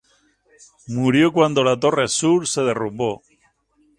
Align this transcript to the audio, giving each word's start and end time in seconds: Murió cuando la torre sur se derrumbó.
Murió 0.87 1.31
cuando 1.31 1.63
la 1.63 1.79
torre 1.79 2.07
sur 2.07 2.47
se 2.47 2.63
derrumbó. 2.63 3.21